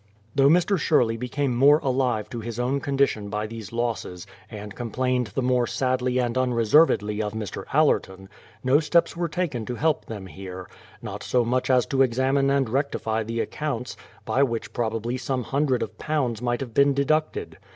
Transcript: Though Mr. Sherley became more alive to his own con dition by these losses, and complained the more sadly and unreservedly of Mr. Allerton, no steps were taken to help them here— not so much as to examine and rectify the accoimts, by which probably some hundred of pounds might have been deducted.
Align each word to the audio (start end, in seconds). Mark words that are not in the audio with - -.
Though 0.33 0.47
Mr. 0.49 0.79
Sherley 0.79 1.15
became 1.15 1.55
more 1.55 1.77
alive 1.77 2.27
to 2.31 2.39
his 2.39 2.59
own 2.59 2.79
con 2.79 2.97
dition 2.97 3.29
by 3.29 3.45
these 3.45 3.71
losses, 3.71 4.25
and 4.49 4.73
complained 4.73 5.27
the 5.27 5.43
more 5.43 5.67
sadly 5.67 6.17
and 6.17 6.35
unreservedly 6.39 7.21
of 7.21 7.33
Mr. 7.33 7.65
Allerton, 7.71 8.27
no 8.63 8.79
steps 8.79 9.15
were 9.15 9.29
taken 9.29 9.63
to 9.67 9.75
help 9.75 10.05
them 10.05 10.25
here— 10.25 10.67
not 11.03 11.21
so 11.21 11.45
much 11.45 11.69
as 11.69 11.85
to 11.85 12.01
examine 12.01 12.49
and 12.49 12.67
rectify 12.67 13.21
the 13.21 13.45
accoimts, 13.45 13.95
by 14.25 14.41
which 14.41 14.73
probably 14.73 15.17
some 15.17 15.43
hundred 15.43 15.83
of 15.83 15.99
pounds 15.99 16.41
might 16.41 16.61
have 16.61 16.73
been 16.73 16.95
deducted. 16.95 17.59